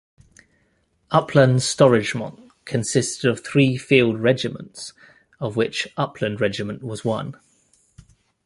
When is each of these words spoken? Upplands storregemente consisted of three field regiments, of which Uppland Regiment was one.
Upplands 1.11 1.61
storregemente 1.63 2.49
consisted 2.65 3.29
of 3.29 3.45
three 3.45 3.77
field 3.77 4.19
regiments, 4.19 4.93
of 5.39 5.55
which 5.55 5.87
Uppland 5.95 6.39
Regiment 6.39 6.81
was 6.83 7.05
one. 7.05 7.35